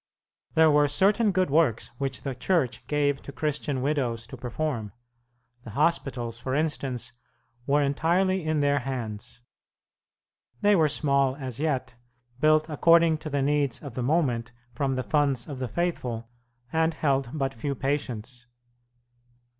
[0.55, 4.93] There were certain good works which the Church gave to Christian widows to perform.
[5.61, 7.13] The hospitals, for instance,
[7.67, 9.41] were entirely in their hands.
[10.61, 11.93] They were small as yet,
[12.39, 16.27] built according to the needs of the moment from the funds of the faithful,
[16.73, 18.47] and held but few patients.